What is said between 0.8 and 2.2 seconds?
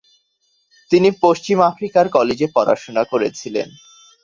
তিনি পশ্চিম আফ্রিকার